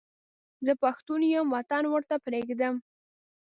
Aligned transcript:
زه 0.65 0.73
پښتون 0.83 1.21
یم 1.33 1.47
وطن 1.55 1.83
ورته 1.89 2.15
پرېږدم. 2.25 2.75